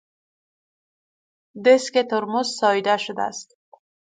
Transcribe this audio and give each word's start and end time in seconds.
دیسک 1.63 1.95
ترمز 2.09 2.47
ساییده 2.59 2.97
شده 3.05 3.23
است. 3.31 3.49